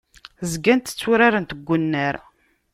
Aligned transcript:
Zgant 0.51 0.89
tturarent 0.97 1.55
deg 1.57 1.69
unnar. 1.75 2.15